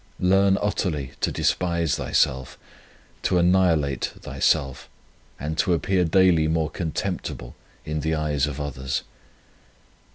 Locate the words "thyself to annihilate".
1.95-4.05